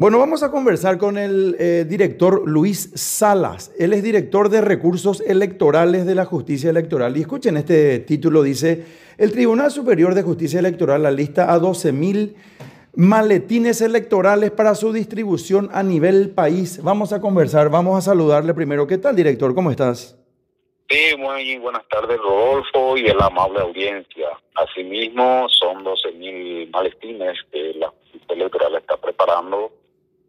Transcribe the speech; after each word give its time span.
Bueno, 0.00 0.20
vamos 0.20 0.44
a 0.44 0.52
conversar 0.52 0.96
con 0.96 1.18
el 1.18 1.56
eh, 1.58 1.84
director 1.84 2.48
Luis 2.48 2.92
Salas. 2.94 3.74
Él 3.80 3.92
es 3.92 4.04
director 4.04 4.48
de 4.48 4.60
recursos 4.60 5.20
electorales 5.22 6.06
de 6.06 6.14
la 6.14 6.24
justicia 6.24 6.70
electoral. 6.70 7.16
Y 7.16 7.22
escuchen, 7.22 7.56
este 7.56 7.98
título 7.98 8.44
dice, 8.44 8.84
el 9.18 9.32
Tribunal 9.32 9.72
Superior 9.72 10.14
de 10.14 10.22
Justicia 10.22 10.60
Electoral 10.60 11.04
alista 11.04 11.52
a 11.52 11.58
12 11.58 11.90
mil 11.90 12.36
maletines 12.94 13.80
electorales 13.80 14.52
para 14.52 14.76
su 14.76 14.92
distribución 14.92 15.68
a 15.72 15.82
nivel 15.82 16.30
país. 16.30 16.80
Vamos 16.80 17.12
a 17.12 17.20
conversar, 17.20 17.68
vamos 17.68 17.98
a 17.98 18.10
saludarle 18.10 18.54
primero. 18.54 18.86
¿Qué 18.86 18.98
tal, 18.98 19.16
director? 19.16 19.52
¿Cómo 19.52 19.72
estás? 19.72 20.16
Sí, 20.88 21.16
muy 21.18 21.58
buenas 21.58 21.82
tardes, 21.88 22.18
Rodolfo, 22.18 22.96
y 22.96 23.06
el 23.06 23.20
amable 23.20 23.62
audiencia. 23.62 24.28
Asimismo, 24.54 25.48
son 25.48 25.82
12 25.82 26.12
mil 26.12 26.70
maletines 26.70 27.36
que 27.50 27.74
la 27.74 27.88
justicia 27.88 28.36
electoral 28.36 28.76
está 28.76 28.96
preparando 28.96 29.72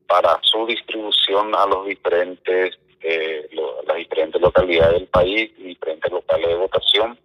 para 0.10 0.40
su 0.42 0.66
distribución 0.66 1.54
a 1.56 1.66
los 1.68 1.86
diferentes 1.86 2.78
eh, 3.02 3.50
las 3.88 3.96
diferentes 3.96 4.42
localidades 4.42 5.00
del 5.00 5.08
país, 5.08 5.52
diferentes 5.58 6.12
locales 6.12 6.50
de 6.50 6.56
votación 6.56 7.18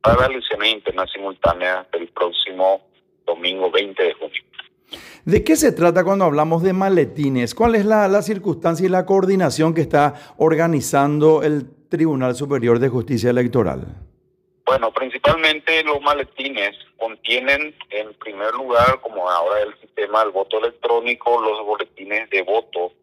para 0.00 0.26
elecciones 0.26 0.72
internas 0.72 1.10
simultáneas 1.12 1.88
del 1.92 2.08
próximo 2.08 2.80
domingo 3.24 3.70
20 3.70 4.02
de 4.02 4.14
junio. 4.14 4.42
¿De 5.24 5.44
qué 5.44 5.54
se 5.54 5.70
trata 5.70 6.02
cuando 6.02 6.24
hablamos 6.24 6.64
de 6.64 6.72
maletines? 6.72 7.54
¿Cuál 7.54 7.76
es 7.76 7.84
la, 7.84 8.08
la 8.08 8.22
circunstancia 8.22 8.84
y 8.84 8.88
la 8.88 9.06
coordinación 9.06 9.74
que 9.74 9.80
está 9.80 10.34
organizando 10.38 11.44
el 11.44 11.70
Tribunal 11.88 12.34
Superior 12.34 12.80
de 12.80 12.88
Justicia 12.88 13.30
Electoral? 13.30 14.11
Bueno, 14.72 14.90
principalmente 14.90 15.84
los 15.84 16.00
maletines 16.00 16.74
contienen 16.96 17.76
en 17.90 18.14
primer 18.14 18.54
lugar, 18.54 19.02
como 19.02 19.28
ahora 19.28 19.60
el 19.60 19.78
sistema 19.80 20.20
del 20.20 20.30
voto 20.30 20.56
electrónico, 20.60 21.38
los 21.42 21.62
boletines 21.66 22.30
de 22.30 22.40
voto 22.40 22.94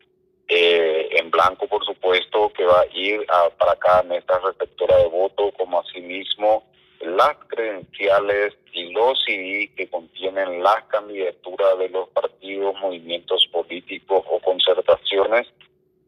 eh, 0.48 1.10
en 1.12 1.30
blanco, 1.30 1.68
por 1.68 1.86
supuesto, 1.86 2.52
que 2.54 2.66
va 2.66 2.80
a 2.82 2.88
ir 2.92 3.24
a, 3.30 3.52
para 3.52 3.76
cada 3.76 4.02
mesa 4.02 4.40
receptora 4.40 4.98
de 4.98 5.10
voto, 5.10 5.52
como 5.60 5.82
asimismo 5.82 6.64
las 7.02 7.38
credenciales 7.50 8.56
y 8.74 8.92
los 8.92 9.24
CD 9.24 9.70
que 9.78 9.88
contienen 9.92 10.64
las 10.64 10.86
candidaturas 10.86 11.78
de 11.78 11.90
los 11.90 12.10
partidos, 12.10 12.74
movimientos 12.82 13.48
políticos 13.52 14.26
o 14.28 14.40
concertaciones 14.40 15.46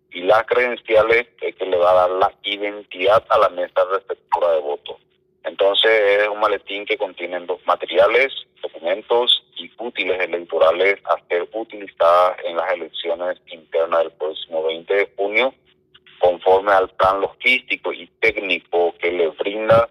y 0.09 0.23
las 0.23 0.43
credenciales 0.47 1.27
que 1.37 1.65
le 1.67 1.77
va 1.77 1.91
a 1.91 2.07
dar 2.07 2.09
la 2.09 2.33
identidad 2.45 3.23
a 3.29 3.37
la 3.37 3.49
mesa 3.49 3.85
receptora 3.91 4.53
de 4.53 4.59
voto. 4.61 4.80
Entonces 5.61 6.23
es 6.23 6.27
un 6.27 6.39
maletín 6.39 6.87
que 6.87 6.97
contiene 6.97 7.39
dos 7.41 7.59
materiales, 7.67 8.33
documentos 8.63 9.43
y 9.55 9.71
útiles 9.77 10.19
electorales 10.19 10.95
a 11.05 11.23
ser 11.27 11.47
utilizadas 11.53 12.35
en 12.43 12.57
las 12.57 12.73
elecciones 12.73 13.39
internas 13.45 13.99
del 13.99 14.11
próximo 14.13 14.63
20 14.63 14.91
de 14.91 15.13
junio, 15.15 15.53
conforme 16.19 16.71
al 16.71 16.89
plan 16.89 17.21
logístico 17.21 17.93
y 17.93 18.07
técnico 18.19 18.95
que 18.97 19.11
le 19.11 19.27
brinda 19.27 19.87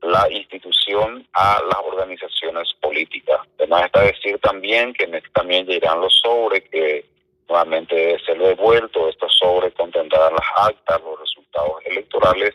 la 0.00 0.26
institución 0.32 1.28
a 1.34 1.60
las 1.68 1.80
organizaciones 1.84 2.72
políticas. 2.80 3.40
Además 3.58 3.84
está 3.84 4.00
decir 4.00 4.38
también 4.38 4.94
que 4.94 5.06
también 5.34 5.66
llegarán 5.66 6.00
los 6.00 6.18
sobres 6.18 6.62
que 6.70 7.04
nuevamente 7.46 7.94
debe 7.94 8.24
ser 8.24 8.38
devuelto. 8.38 9.06
Estos 9.06 9.36
sobres 9.36 9.74
contendrán 9.74 10.32
las 10.32 10.66
actas, 10.68 10.98
los 11.02 11.20
resultados 11.20 11.74
electorales 11.84 12.54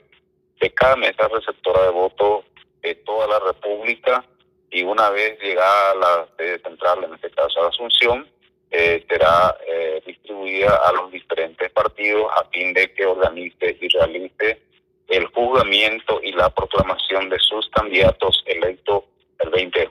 de 0.59 0.71
cada 0.71 0.95
mesa 0.95 1.27
receptora 1.27 1.83
de 1.83 1.89
voto 1.91 2.43
de 2.85 2.95
toda 2.95 3.27
la 3.27 3.39
República 3.39 4.23
y 4.69 4.83
una 4.95 5.09
vez 5.09 5.37
llegada 5.41 5.93
la 5.95 6.27
sede 6.37 6.57
central, 6.59 7.03
en 7.03 7.15
este 7.15 7.29
caso 7.31 7.61
a 7.61 7.67
Asunción, 7.67 8.25
eh, 8.71 9.05
será 9.09 9.57
eh, 9.67 10.01
distribuida 10.05 10.73
a 10.87 10.93
los 10.93 11.11
diferentes 11.11 11.69
partidos 11.71 12.31
a 12.31 12.45
fin 12.45 12.73
de 12.73 12.93
que 12.93 13.05
organice 13.05 13.77
y 13.81 13.89
realice 13.89 14.61
el 15.09 15.25
juzgamiento 15.27 16.21
y 16.23 16.31
la 16.31 16.49
proclamación 16.49 17.29
de 17.29 17.39
sus 17.39 17.69
candidatos 17.71 18.41
electos 18.45 19.03
el 19.39 19.49
20 19.49 19.79
de. 19.81 19.87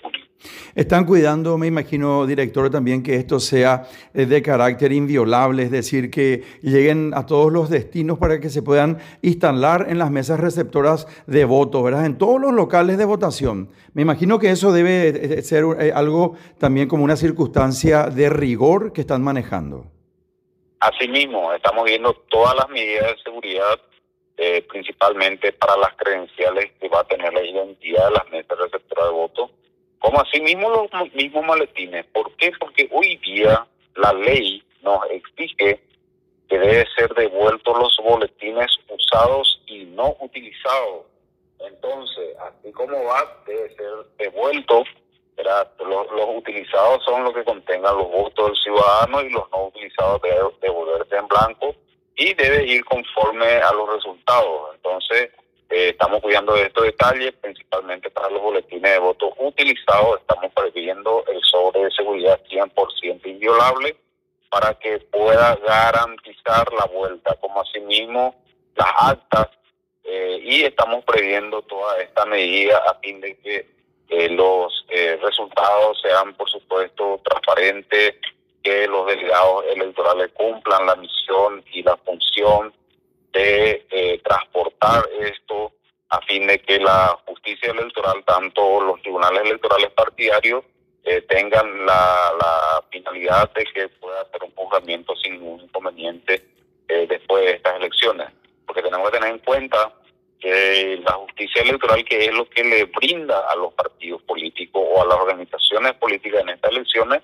Están 0.74 1.04
cuidando, 1.04 1.56
me 1.56 1.66
imagino, 1.66 2.26
director, 2.26 2.70
también 2.70 3.02
que 3.02 3.14
esto 3.14 3.38
sea 3.38 3.84
eh, 4.12 4.26
de 4.26 4.42
carácter 4.42 4.92
inviolable, 4.92 5.62
es 5.62 5.70
decir, 5.70 6.10
que 6.10 6.42
lleguen 6.62 7.12
a 7.14 7.26
todos 7.26 7.52
los 7.52 7.70
destinos 7.70 8.18
para 8.18 8.40
que 8.40 8.50
se 8.50 8.62
puedan 8.62 8.98
instalar 9.22 9.86
en 9.88 9.98
las 9.98 10.10
mesas 10.10 10.40
receptoras 10.40 11.06
de 11.26 11.44
voto, 11.44 11.82
¿verdad? 11.82 12.06
En 12.06 12.18
todos 12.18 12.40
los 12.40 12.52
locales 12.52 12.98
de 12.98 13.04
votación. 13.04 13.70
Me 13.92 14.02
imagino 14.02 14.38
que 14.38 14.50
eso 14.50 14.72
debe 14.72 15.08
eh, 15.08 15.42
ser 15.42 15.64
eh, 15.78 15.92
algo 15.94 16.34
también 16.58 16.88
como 16.88 17.04
una 17.04 17.16
circunstancia 17.16 18.04
de 18.10 18.28
rigor 18.28 18.92
que 18.92 19.02
están 19.02 19.22
manejando. 19.22 19.86
Asimismo, 20.80 21.52
estamos 21.52 21.84
viendo 21.84 22.12
todas 22.28 22.54
las 22.56 22.68
medidas 22.68 23.12
de 23.12 23.22
seguridad, 23.22 23.80
principalmente 24.68 25.52
para 25.52 25.76
las 25.78 25.94
credenciales 25.96 26.72
que 26.80 26.88
va 26.88 27.00
a 27.00 27.04
tener 27.04 27.32
la 27.32 27.42
identidad 27.42 28.08
de 28.08 28.14
las 28.14 28.30
mesas 28.30 28.58
receptoras 28.58 29.06
de 29.06 29.12
voto 29.12 29.50
como 30.14 30.26
asimismo 30.28 30.70
los 30.70 31.12
mismos 31.12 31.44
maletines. 31.44 32.06
¿Por 32.12 32.30
qué? 32.36 32.52
Porque 32.60 32.88
hoy 32.92 33.16
día 33.16 33.66
la 33.96 34.12
ley 34.12 34.62
nos 34.82 35.00
exige 35.10 35.80
que 36.48 36.58
debe 36.58 36.86
ser 36.96 37.12
devueltos 37.14 37.76
los 37.76 37.96
boletines 37.96 38.70
usados 38.88 39.60
y 39.66 39.86
no 39.86 40.16
utilizados. 40.20 41.06
Entonces, 41.58 42.36
así 42.38 42.70
como 42.70 43.02
va, 43.02 43.42
debe 43.44 43.74
ser 43.74 43.90
devuelto. 44.16 44.84
Los, 45.36 46.12
los, 46.12 46.28
utilizados 46.36 47.04
son 47.04 47.24
los 47.24 47.34
que 47.34 47.42
contengan 47.42 47.96
los 47.96 48.08
votos 48.08 48.46
del 48.46 48.56
ciudadano 48.56 49.20
y 49.20 49.30
los 49.30 49.50
no 49.50 49.66
utilizados 49.66 50.22
deben 50.22 50.46
devolverse 50.60 51.16
en 51.16 51.26
blanco 51.26 51.74
y 52.14 52.34
debe 52.34 52.64
ir 52.66 52.84
conforme 52.84 53.46
a 53.46 53.72
los 53.72 53.92
resultados. 53.94 54.76
Entonces, 54.76 55.30
eh, 55.70 55.90
estamos 55.90 56.20
cuidando 56.20 56.54
de 56.54 56.62
estos 56.64 56.84
detalles, 56.84 57.32
principalmente 57.40 58.10
para 58.10 58.30
los 58.30 58.42
boletines 58.42 58.92
de 58.92 58.98
voto 58.98 59.32
utilizados. 59.38 60.20
Estamos 60.20 60.52
previendo 60.52 61.24
el 61.26 61.40
sobre 61.42 61.84
de 61.84 61.90
seguridad 61.90 62.40
100% 62.50 63.26
inviolable 63.26 63.96
para 64.50 64.74
que 64.74 64.98
pueda 64.98 65.56
garantizar 65.56 66.72
la 66.72 66.86
vuelta, 66.86 67.34
como 67.40 67.60
asimismo 67.60 68.34
las 68.76 68.92
actas. 68.98 69.48
Eh, 70.04 70.38
y 70.42 70.62
estamos 70.62 71.02
previendo 71.04 71.62
toda 71.62 71.98
esta 72.00 72.26
medida 72.26 72.78
a 72.78 72.94
fin 73.00 73.20
de 73.20 73.36
que 73.38 73.66
eh, 74.10 74.28
los 74.28 74.84
resultados 75.22 76.00
sean, 76.02 76.34
por 76.34 76.48
supuesto, 76.50 77.20
transparentes, 77.24 78.16
que 78.62 78.86
los 78.86 79.06
delegados 79.06 79.64
electorales 79.74 80.30
cumplan 80.32 80.86
la 80.86 80.96
misión 80.96 81.62
y 81.72 81.82
la 81.82 81.96
función 81.98 82.72
de 83.34 83.84
eh, 83.90 84.20
transportar 84.24 85.04
esto 85.20 85.43
a 85.43 85.43
fin 86.34 86.46
de 86.48 86.58
que 86.58 86.80
la 86.80 87.16
justicia 87.26 87.70
electoral, 87.70 88.24
tanto 88.24 88.80
los 88.80 89.00
tribunales 89.02 89.42
electorales 89.44 89.90
partidarios, 89.90 90.64
eh, 91.04 91.22
tengan 91.28 91.86
la, 91.86 92.82
finalidad 92.90 93.52
de 93.54 93.64
que 93.64 93.88
pueda 93.88 94.20
hacer 94.22 94.42
un 94.44 94.52
juzgamiento 94.54 95.14
sin 95.16 95.34
ningún 95.34 95.60
inconveniente 95.60 96.44
eh, 96.88 97.06
después 97.08 97.44
de 97.44 97.52
estas 97.52 97.76
elecciones. 97.76 98.28
Porque 98.66 98.82
tenemos 98.82 99.10
que 99.10 99.18
tener 99.18 99.34
en 99.34 99.40
cuenta 99.40 99.92
que 100.40 101.00
la 101.04 101.12
justicia 101.12 101.62
electoral, 101.62 102.04
que 102.04 102.24
es 102.24 102.32
lo 102.32 102.48
que 102.48 102.62
le 102.62 102.84
brinda 102.84 103.50
a 103.50 103.56
los 103.56 103.72
partidos 103.74 104.22
políticos 104.22 104.82
o 104.84 105.02
a 105.02 105.06
las 105.06 105.18
organizaciones 105.18 105.94
políticas 105.94 106.42
en 106.42 106.50
estas 106.50 106.70
elecciones, 106.70 107.22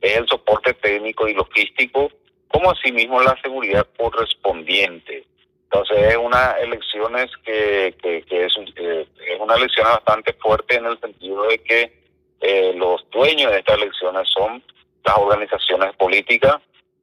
es 0.00 0.16
el 0.16 0.26
soporte 0.28 0.74
técnico 0.74 1.28
y 1.28 1.34
logístico, 1.34 2.10
como 2.48 2.70
asimismo 2.70 3.20
la 3.20 3.36
seguridad 3.42 3.86
correspondiente. 3.96 5.27
Entonces 5.70 5.98
es 5.98 6.16
una 6.16 6.52
elecciones 6.52 7.30
que, 7.44 7.94
que, 8.00 8.24
es, 8.30 8.54
es 8.76 9.40
una 9.40 9.54
elección 9.54 9.84
bastante 9.84 10.32
fuerte 10.34 10.76
en 10.76 10.86
el 10.86 10.98
sentido 10.98 11.42
de 11.42 11.58
que 11.58 11.92
eh, 12.40 12.72
los 12.74 13.04
dueños 13.10 13.52
de 13.52 13.58
estas 13.58 13.76
elecciones 13.76 14.28
son 14.30 14.62
las 15.04 15.18
organizaciones 15.18 15.94
políticas, 15.96 16.56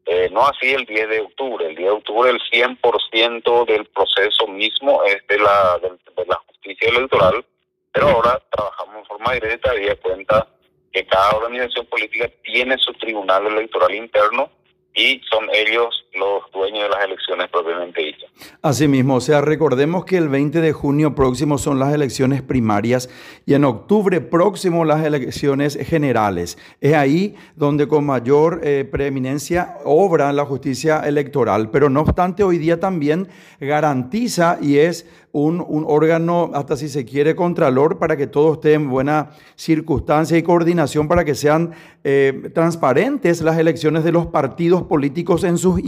eh, 0.07 0.29
no 0.31 0.47
así 0.47 0.73
el 0.73 0.85
10 0.85 1.09
de 1.09 1.19
octubre. 1.19 1.67
El 1.67 1.75
10 1.75 1.87
de 1.87 1.95
octubre 1.95 2.29
el 2.29 2.39
100% 2.51 3.65
del 3.65 3.85
proceso 3.85 4.47
mismo 4.47 5.03
es 5.03 5.25
de 5.27 5.39
la, 5.39 5.79
de, 5.79 6.25
la 6.25 6.35
justicia 6.47 6.89
electoral, 6.89 7.45
pero 7.91 8.09
ahora 8.09 8.41
trabajamos 8.51 8.95
en 8.97 9.05
forma 9.05 9.33
directa 9.33 9.75
y 9.75 9.85
de 9.85 9.95
cuenta 9.97 10.47
que 10.91 11.05
cada 11.05 11.31
organización 11.37 11.85
política 11.87 12.29
tiene 12.43 12.77
su 12.77 12.93
tribunal 12.93 13.45
electoral 13.47 13.93
interno 13.93 14.49
y 14.93 15.21
son 15.29 15.49
ellos 15.53 16.04
los 16.17 16.43
dueños 16.51 16.83
de 16.83 16.89
las 16.89 17.05
elecciones 17.05 17.49
propiamente 17.49 18.01
dichas. 18.01 18.29
Asimismo, 18.61 19.15
o 19.15 19.21
sea, 19.21 19.41
recordemos 19.41 20.05
que 20.05 20.17
el 20.17 20.29
20 20.29 20.61
de 20.61 20.73
junio 20.73 21.15
próximo 21.15 21.57
son 21.57 21.79
las 21.79 21.93
elecciones 21.93 22.41
primarias 22.41 23.09
y 23.45 23.53
en 23.53 23.65
octubre 23.65 24.21
próximo 24.21 24.85
las 24.85 25.05
elecciones 25.05 25.77
generales. 25.77 26.57
Es 26.81 26.93
ahí 26.93 27.35
donde 27.55 27.87
con 27.87 28.05
mayor 28.05 28.61
eh, 28.63 28.87
preeminencia 28.89 29.77
obra 29.83 30.31
la 30.33 30.45
justicia 30.45 30.99
electoral, 30.99 31.69
pero 31.69 31.89
no 31.89 32.01
obstante 32.01 32.43
hoy 32.43 32.57
día 32.57 32.79
también 32.79 33.27
garantiza 33.59 34.57
y 34.61 34.77
es 34.77 35.05
un, 35.37 35.85
órgano, 35.85 36.51
hasta 36.53 36.77
si 36.77 36.87
se 36.87 37.03
quiere, 37.03 37.35
contralor 37.35 37.97
para 37.97 38.15
que 38.15 38.25
todo 38.25 38.53
esté 38.53 38.71
en 38.71 38.89
buena 38.89 39.31
circunstancia 39.57 40.37
y 40.37 40.43
coordinación 40.43 41.09
para 41.09 41.25
que 41.25 41.35
sean 41.35 41.73
eh, 42.05 42.51
transparentes 42.53 43.41
las 43.41 43.57
elecciones 43.57 44.05
de 44.05 44.13
los 44.13 44.27
partidos 44.27 44.83
políticos 44.83 45.43
en 45.43 45.57
sus 45.57 45.81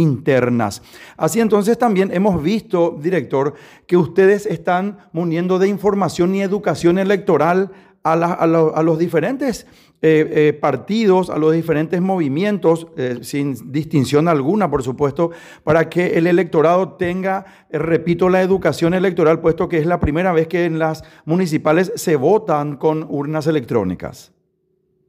Así 1.17 1.39
entonces 1.39 1.77
también 1.77 2.11
hemos 2.13 2.41
visto, 2.41 2.97
director, 2.99 3.53
que 3.87 3.97
ustedes 3.97 4.45
están 4.45 4.99
muniendo 5.11 5.59
de 5.59 5.67
información 5.67 6.35
y 6.35 6.41
educación 6.41 6.99
electoral 6.99 7.71
a, 8.03 8.13
a 8.13 8.83
los 8.83 8.99
diferentes 8.99 9.67
eh, 9.99 10.29
eh, 10.31 10.53
partidos, 10.53 11.31
a 11.31 11.39
los 11.39 11.53
diferentes 11.53 11.99
movimientos, 12.01 12.85
eh, 12.97 13.17
sin 13.23 13.71
distinción 13.71 14.27
alguna, 14.27 14.69
por 14.69 14.83
supuesto, 14.83 15.31
para 15.63 15.89
que 15.89 16.19
el 16.19 16.27
electorado 16.27 16.93
tenga, 16.97 17.65
repito, 17.71 18.29
la 18.29 18.43
educación 18.43 18.93
electoral, 18.93 19.41
puesto 19.41 19.67
que 19.67 19.79
es 19.79 19.87
la 19.87 19.99
primera 19.99 20.33
vez 20.33 20.47
que 20.47 20.65
en 20.65 20.77
las 20.77 21.03
municipales 21.25 21.91
se 21.95 22.15
votan 22.15 22.77
con 22.77 23.07
urnas 23.09 23.47
electrónicas. 23.47 24.31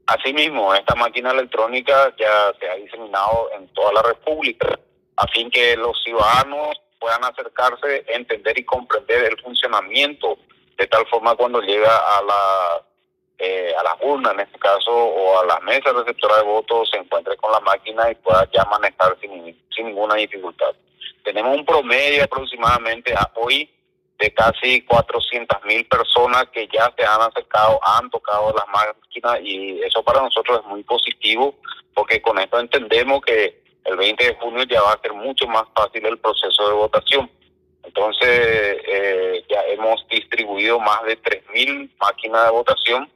Asimismo, 0.06 0.72
esta 0.72 0.94
máquina 0.94 1.32
electrónica 1.32 2.14
ya 2.18 2.54
se 2.58 2.66
ha 2.66 2.76
diseminado 2.76 3.50
en 3.58 3.68
toda 3.74 3.92
la 3.92 4.02
República, 4.02 4.80
a 5.18 5.26
fin 5.28 5.50
que 5.50 5.76
los 5.76 6.00
ciudadanos 6.02 6.80
puedan 6.98 7.24
acercarse, 7.24 8.04
entender 8.08 8.58
y 8.58 8.64
comprender 8.64 9.24
el 9.24 9.40
funcionamiento, 9.40 10.38
de 10.76 10.86
tal 10.86 11.06
forma 11.08 11.34
cuando 11.34 11.60
llega 11.60 11.90
a 11.90 12.22
la 12.22 12.82
eh, 13.40 13.72
a 13.78 13.84
las 13.84 13.94
urnas 14.00 14.34
en 14.34 14.40
este 14.40 14.58
caso 14.58 14.90
o 14.90 15.38
a 15.38 15.46
las 15.46 15.62
mesas 15.62 15.94
receptoras 15.94 16.38
de 16.38 16.42
votos 16.42 16.90
se 16.90 16.98
encuentre 16.98 17.36
con 17.36 17.52
la 17.52 17.60
máquina 17.60 18.10
y 18.10 18.16
pueda 18.16 18.48
ya 18.52 18.64
manejar 18.64 19.16
sin, 19.20 19.56
sin 19.70 19.86
ninguna 19.86 20.16
dificultad. 20.16 20.74
Tenemos 21.22 21.56
un 21.56 21.64
promedio 21.64 22.24
aproximadamente 22.24 23.14
a 23.14 23.30
hoy 23.36 23.70
de 24.18 24.34
casi 24.34 24.82
400 24.82 25.64
mil 25.64 25.86
personas 25.86 26.48
que 26.52 26.68
ya 26.72 26.92
se 26.96 27.04
han 27.04 27.20
acercado, 27.22 27.78
han 27.84 28.10
tocado 28.10 28.52
las 28.52 28.66
máquinas 28.68 29.40
y 29.42 29.80
eso 29.82 30.02
para 30.02 30.22
nosotros 30.22 30.60
es 30.60 30.66
muy 30.66 30.82
positivo 30.82 31.54
porque 31.94 32.22
con 32.22 32.38
esto 32.38 32.60
entendemos 32.60 33.22
que 33.22 33.62
el 33.84 33.96
20 33.96 34.24
de 34.24 34.34
junio 34.36 34.64
ya 34.64 34.82
va 34.82 34.92
a 34.92 35.00
ser 35.00 35.12
mucho 35.14 35.46
más 35.46 35.64
fácil 35.74 36.06
el 36.06 36.18
proceso 36.18 36.68
de 36.68 36.74
votación. 36.74 37.30
Entonces 37.82 38.28
eh, 38.86 39.44
ya 39.48 39.64
hemos 39.66 40.06
distribuido 40.08 40.78
más 40.78 41.02
de 41.04 41.20
3.000 41.20 41.90
máquinas 42.00 42.44
de 42.44 42.50
votación 42.50 43.10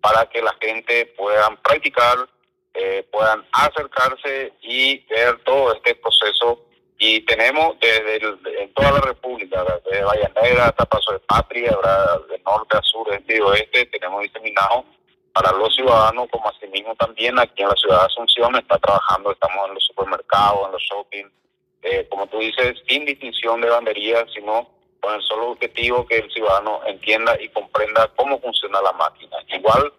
para 0.00 0.26
que 0.26 0.42
la 0.42 0.54
gente 0.60 1.06
puedan 1.16 1.56
practicar, 1.58 2.28
eh, 2.74 3.06
puedan 3.10 3.44
acercarse 3.52 4.52
y 4.62 4.98
ver 5.06 5.38
todo 5.44 5.74
este 5.74 5.94
proceso. 5.96 6.66
Y 6.98 7.20
tenemos 7.22 7.78
desde 7.80 8.62
en 8.62 8.72
toda 8.74 8.92
la 8.92 9.00
República, 9.00 9.19
desde 9.50 10.42
Negra 10.42 10.66
hasta 10.66 10.84
Paso 10.86 11.12
de 11.12 11.18
Patria, 11.20 11.76
de 12.28 12.38
norte 12.40 12.76
a 12.76 12.82
sur, 12.82 13.12
este 13.12 13.36
y 13.36 13.40
oeste, 13.40 13.86
tenemos 13.86 14.22
diseminado 14.22 14.84
para 15.32 15.52
los 15.52 15.74
ciudadanos, 15.74 16.28
como 16.30 16.48
asimismo 16.48 16.94
también 16.96 17.38
aquí 17.38 17.62
en 17.62 17.68
la 17.68 17.76
ciudad 17.76 18.00
de 18.00 18.06
Asunción 18.06 18.56
está 18.56 18.78
trabajando, 18.78 19.32
estamos 19.32 19.68
en 19.68 19.74
los 19.74 19.84
supermercados, 19.84 20.66
en 20.66 20.72
los 20.72 20.82
shopping, 20.82 21.24
eh, 21.82 22.06
como 22.10 22.26
tú 22.26 22.38
dices, 22.38 22.76
sin 22.88 23.04
distinción 23.04 23.60
de 23.60 23.70
banderías, 23.70 24.24
sino 24.34 24.68
con 25.00 25.14
el 25.14 25.22
solo 25.22 25.52
objetivo 25.52 26.06
que 26.06 26.18
el 26.18 26.30
ciudadano 26.30 26.80
entienda 26.86 27.40
y 27.40 27.48
comprenda 27.48 28.08
cómo 28.16 28.40
funciona 28.40 28.82
la 28.82 28.92
máquina. 28.92 29.36
Igual, 29.48 29.92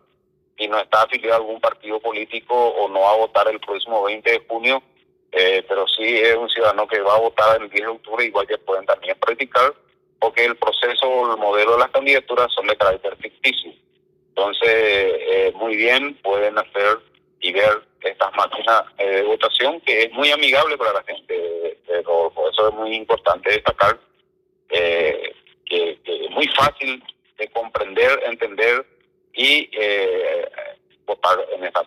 si 0.58 0.68
no 0.68 0.80
está 0.80 1.04
afiliado 1.04 1.34
a 1.34 1.38
algún 1.38 1.60
partido 1.60 2.00
político 2.00 2.54
o 2.54 2.88
no 2.88 3.02
va 3.02 3.12
a 3.12 3.18
votar 3.18 3.48
el 3.48 3.60
próximo 3.60 4.04
20 4.04 4.32
de 4.32 4.46
junio, 4.48 4.84
eh, 5.32 5.64
pero 5.68 5.88
sí 5.88 6.04
es 6.04 6.36
un 6.36 6.50
ciudadano 6.50 6.88
que 6.88 7.00
va 7.00 7.16
a 7.16 7.20
votar 7.20 7.62
el 7.62 7.70
10 7.70 7.82
de 7.82 7.88
octubre, 7.88 8.26
igual 8.26 8.48
que 8.48 8.58
pueden 8.58 8.86
también 8.86 9.18
practicar, 9.20 9.74
porque 10.20 10.46
el 10.46 10.56
proceso 10.56 11.08
o 11.08 11.32
el 11.32 11.38
modelo 11.40 11.74
de 11.74 11.80
las 11.80 11.92
candidaturas 11.92 12.52
son 12.54 12.68
de 12.68 12.76
carácter 12.76 13.16
ficticio. 13.18 13.72
Entonces, 14.30 14.70
eh, 14.70 15.52
muy 15.56 15.76
bien, 15.76 16.16
pueden 16.22 16.58
hacer 16.58 17.00
y 17.42 17.52
ver 17.52 17.82
estas 18.02 18.34
máquinas 18.36 18.84
eh, 18.98 19.08
de 19.08 19.24
votación, 19.24 19.82
que 19.82 20.04
es 20.04 20.12
muy 20.14 20.32
amigable 20.32 20.78
para 20.78 20.94
la 20.94 21.04
gente. 21.04 21.78
Pero 21.88 22.32
por 22.34 22.52
eso 22.52 22.70
es 22.70 22.76
muy 22.76 22.96
importante 22.96 23.52
destacar 23.52 24.00
eh, 24.70 25.34
que, 25.66 26.00
es 26.04 26.30
muy 26.32 26.48
fácil 26.50 27.04
de 27.38 27.48
comprender, 27.50 28.24
entender 28.26 28.86
y 29.34 29.70
eh, 29.74 30.50
votar 31.06 31.38
en 31.56 31.64
esta. 31.64 31.82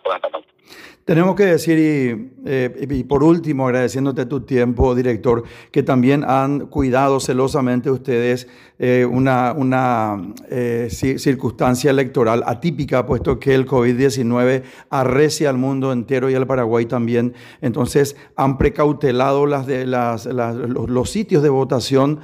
Tenemos 1.05 1.35
que 1.35 1.45
decir, 1.45 2.31
eh, 2.47 2.87
y, 2.89 3.03
por 3.03 3.23
último, 3.23 3.67
agradeciéndote 3.67 4.25
tu 4.25 4.41
tiempo, 4.41 4.95
director, 4.95 5.43
que 5.71 5.83
también 5.83 6.23
han 6.27 6.65
cuidado 6.65 7.19
celosamente 7.19 7.91
ustedes 7.91 8.47
eh, 8.79 9.05
una, 9.05 9.53
una 9.53 10.33
eh, 10.49 10.87
circunstancia 10.89 11.91
electoral 11.91 12.43
atípica, 12.47 13.05
puesto 13.05 13.39
que 13.39 13.53
el 13.53 13.67
COVID-19 13.67 14.63
arrecia 14.89 15.51
al 15.51 15.57
mundo 15.57 15.93
entero 15.93 16.27
y 16.31 16.33
al 16.33 16.47
Paraguay 16.47 16.87
también. 16.87 17.35
Entonces, 17.61 18.17
han 18.35 18.57
precautelado 18.57 19.45
las 19.45 19.67
de, 19.67 19.85
las, 19.85 20.25
los, 20.25 21.09
sitios 21.11 21.43
de 21.43 21.49
votación. 21.49 22.19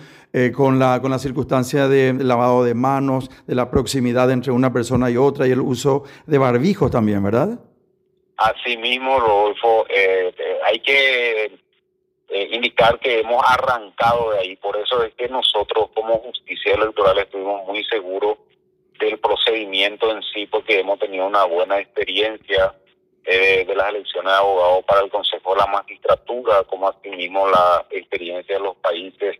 Con, 0.56 0.80
la, 0.80 1.02
con 1.02 1.12
la 1.12 1.20
circunstancia 1.20 1.88
de 1.88 2.14
lavado 2.14 2.64
de 2.64 2.74
manos, 2.74 3.30
de 3.48 3.56
la 3.56 3.70
proximidad 3.70 4.32
entre 4.32 4.52
una 4.52 4.72
persona 4.72 5.10
y 5.10 5.18
otra 5.18 5.48
y 5.48 5.52
el 5.52 5.60
uso 5.60 6.04
de 6.26 6.38
barbijos 6.38 6.90
también, 6.90 7.24
¿verdad? 7.24 7.60
Asimismo, 8.42 9.20
Rodolfo, 9.20 9.86
eh, 9.88 10.34
eh, 10.36 10.60
hay 10.66 10.80
que 10.80 11.46
eh, 12.28 12.50
indicar 12.52 13.00
que 13.00 13.20
hemos 13.20 13.44
arrancado 13.48 14.32
de 14.32 14.40
ahí. 14.40 14.56
Por 14.56 14.76
eso 14.78 15.04
es 15.04 15.14
que 15.14 15.30
nosotros 15.30 15.90
como 15.94 16.18
justicia 16.18 16.74
electoral 16.74 17.20
estuvimos 17.20 17.68
muy 17.68 17.84
seguros 17.84 18.40
del 19.00 19.20
procedimiento 19.20 20.10
en 20.12 20.24
sí, 20.24 20.48
porque 20.48 20.80
hemos 20.80 20.98
tenido 20.98 21.28
una 21.28 21.46
buena 21.46 21.80
experiencia 21.80 22.74
de 23.24 23.72
las 23.76 23.90
elecciones 23.90 24.32
de 24.32 24.38
abogados 24.38 24.84
para 24.86 25.02
el 25.02 25.12
Consejo 25.12 25.54
de 25.54 25.60
la 25.60 25.68
Magistratura, 25.68 26.64
como 26.64 26.90
asimismo 26.90 27.48
la 27.48 27.86
experiencia 27.92 28.56
de 28.56 28.62
los 28.62 28.76
países, 28.78 29.38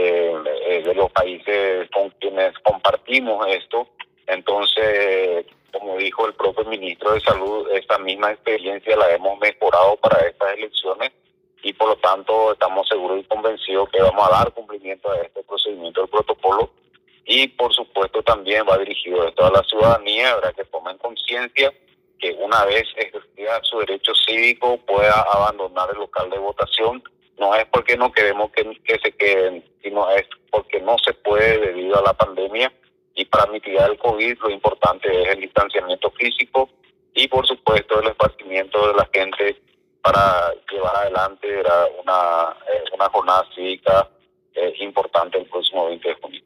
de 0.00 0.94
los 0.94 1.10
países 1.12 1.88
con 1.90 2.10
quienes 2.20 2.58
compartimos 2.60 3.46
esto. 3.48 3.88
Entonces, 4.26 5.46
como 5.72 5.96
dijo 5.96 6.26
el 6.26 6.34
propio 6.34 6.64
ministro 6.64 7.12
de 7.12 7.20
Salud, 7.20 7.68
esta 7.72 7.98
misma 7.98 8.32
experiencia 8.32 8.96
la 8.96 9.14
hemos 9.14 9.38
mejorado 9.38 9.96
para 9.96 10.26
estas 10.26 10.52
elecciones 10.56 11.12
y 11.62 11.72
por 11.72 11.88
lo 11.88 11.96
tanto 11.96 12.52
estamos 12.52 12.86
seguros 12.88 13.20
y 13.20 13.24
convencidos 13.24 13.88
que 13.90 14.00
vamos 14.00 14.26
a 14.28 14.38
dar 14.38 14.52
cumplimiento 14.52 15.10
a 15.10 15.20
este 15.20 15.42
procedimiento 15.42 16.02
del 16.02 16.10
protocolo 16.10 16.70
y 17.24 17.48
por 17.48 17.74
supuesto 17.74 18.22
también 18.22 18.64
va 18.68 18.78
dirigido 18.78 19.26
a 19.26 19.32
toda 19.32 19.50
la 19.50 19.62
ciudadanía, 19.64 20.32
habrá 20.32 20.52
que 20.52 20.64
tomen 20.64 20.96
conciencia 20.98 21.72
que 22.18 22.32
una 22.40 22.64
vez 22.64 22.84
ejercida 22.96 23.60
su 23.62 23.78
derecho 23.80 24.12
cívico 24.26 24.78
pueda 24.78 25.22
abandonar 25.22 25.90
el 25.92 25.98
local 25.98 26.30
de 26.30 26.38
votación. 26.38 27.02
No 27.38 27.54
es 27.54 27.66
porque 27.66 27.96
no 27.96 28.12
queremos 28.12 28.50
que, 28.52 28.98
se 28.98 29.12
queden, 29.12 29.64
sino 29.82 30.10
es 30.10 30.26
porque 30.50 30.80
no 30.80 30.96
se 31.04 31.12
puede 31.12 31.58
debido 31.58 31.98
a 31.98 32.02
la 32.02 32.14
pandemia 32.14 32.72
y 33.14 33.24
para 33.26 33.50
mitigar 33.50 33.90
el 33.90 33.98
COVID 33.98 34.38
lo 34.40 34.50
importante 34.50 35.22
es 35.22 35.28
el 35.28 35.40
distanciamiento 35.40 36.10
físico 36.12 36.70
y 37.14 37.28
por 37.28 37.46
supuesto 37.46 38.00
el 38.00 38.08
esparcimiento 38.08 38.88
de 38.88 38.94
la 38.94 39.08
gente 39.12 39.60
para 40.02 40.52
llevar 40.70 40.96
adelante 40.96 41.62
una, 42.02 42.56
eh, 42.72 42.84
una 42.94 43.08
jornada 43.08 43.46
cívica 43.54 44.08
eh, 44.56 44.74
importante 44.80 45.38
el 45.38 45.46
próximo 45.46 45.86
20 45.86 46.08
de 46.08 46.14
junio. 46.20 46.40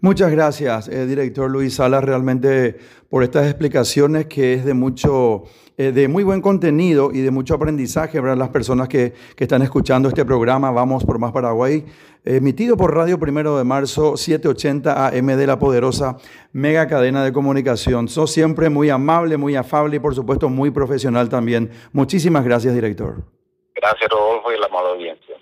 Muchas 0.00 0.30
gracias, 0.30 0.88
eh, 0.88 1.06
director 1.06 1.50
Luis 1.50 1.74
Salas, 1.74 2.04
realmente 2.04 2.76
por 3.10 3.22
estas 3.22 3.46
explicaciones 3.46 4.26
que 4.26 4.54
es 4.54 4.64
de 4.64 4.74
mucho, 4.74 5.44
de 5.76 6.08
muy 6.08 6.22
buen 6.22 6.40
contenido 6.40 7.10
y 7.12 7.20
de 7.20 7.30
mucho 7.30 7.54
aprendizaje 7.54 8.20
para 8.20 8.36
las 8.36 8.50
personas 8.50 8.88
que, 8.88 9.12
que 9.34 9.44
están 9.44 9.62
escuchando 9.62 10.08
este 10.08 10.24
programa. 10.24 10.70
Vamos 10.70 11.04
por 11.04 11.18
más 11.18 11.32
Paraguay 11.32 11.84
emitido 12.26 12.76
por 12.76 12.92
Radio 12.94 13.18
Primero 13.18 13.56
de 13.56 13.64
Marzo 13.64 14.16
780 14.16 15.06
AM 15.06 15.26
de 15.26 15.46
la 15.46 15.58
poderosa 15.58 16.18
mega 16.52 16.86
cadena 16.88 17.24
de 17.24 17.32
comunicación. 17.32 18.08
Sos 18.08 18.32
siempre 18.32 18.68
muy 18.68 18.90
amable, 18.90 19.36
muy 19.36 19.54
afable 19.54 19.96
y 19.96 20.00
por 20.00 20.14
supuesto 20.14 20.48
muy 20.48 20.70
profesional 20.70 21.28
también. 21.28 21.70
Muchísimas 21.92 22.44
gracias, 22.44 22.74
director. 22.74 23.35
Gracias, 23.76 24.10
Rodolfo, 24.10 24.50
y 24.52 24.58
la 24.58 24.68
mala 24.68 24.88
audiencia. 24.90 25.36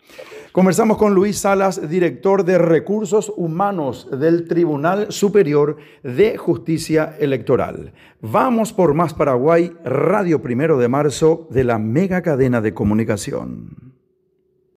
Conversamos 0.50 0.98
con 0.98 1.14
Luis 1.14 1.38
Salas, 1.38 1.88
director 1.88 2.44
de 2.44 2.58
Recursos 2.58 3.32
Humanos 3.36 4.08
del 4.10 4.48
Tribunal 4.48 5.12
Superior 5.12 5.76
de 6.02 6.36
Justicia 6.36 7.16
Electoral. 7.20 7.92
Vamos 8.20 8.72
por 8.72 8.94
más 8.94 9.14
Paraguay, 9.14 9.72
Radio 9.84 10.42
Primero 10.42 10.78
de 10.78 10.88
Marzo 10.88 11.46
de 11.50 11.62
la 11.64 11.78
mega 11.78 12.22
cadena 12.22 12.60
de 12.60 12.74
comunicación. 12.74 13.94